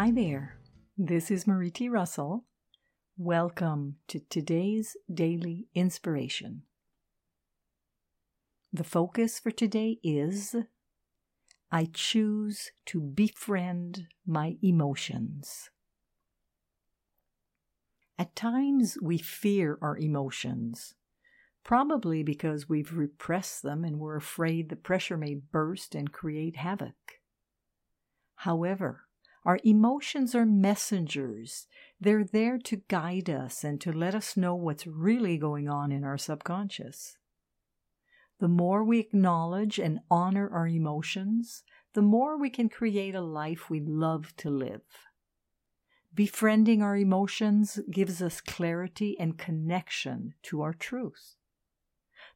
[0.00, 0.56] Hi there.
[0.96, 1.86] This is Marie T.
[1.86, 2.46] Russell.
[3.18, 6.62] Welcome to today's daily inspiration.
[8.72, 10.56] The focus for today is
[11.70, 15.68] I choose to befriend my emotions.
[18.18, 20.94] At times we fear our emotions,
[21.62, 26.94] probably because we've repressed them and we're afraid the pressure may burst and create havoc.
[28.36, 29.02] However,
[29.44, 31.66] our emotions are messengers.
[32.00, 36.04] They're there to guide us and to let us know what's really going on in
[36.04, 37.16] our subconscious.
[38.38, 41.62] The more we acknowledge and honor our emotions,
[41.94, 44.82] the more we can create a life we love to live.
[46.14, 51.36] Befriending our emotions gives us clarity and connection to our truth.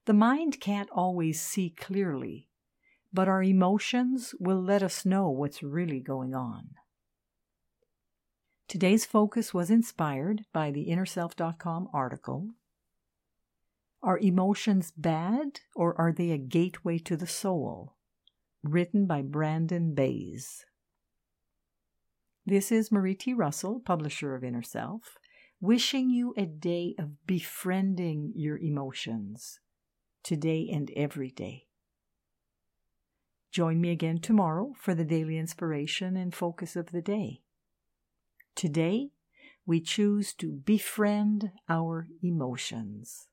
[0.07, 2.49] The mind can't always see clearly,
[3.13, 6.71] but our emotions will let us know what's really going on.
[8.67, 12.51] Today's focus was inspired by the InnerSelf.com article.
[14.03, 17.95] Are emotions bad or are they a gateway to the soul?
[18.63, 20.65] Written by Brandon Bays.
[22.47, 23.33] This is Marie T.
[23.33, 25.19] Russell, publisher of Inner Self,
[25.61, 29.61] wishing you a day of befriending your emotions
[30.23, 31.67] today and every day.
[33.51, 37.44] Join me again tomorrow for the daily inspiration and focus of the day.
[38.55, 39.11] Today,
[39.67, 43.27] we choose to befriend our emotions.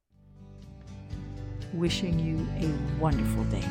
[1.74, 3.68] Wishing you a wonderful day.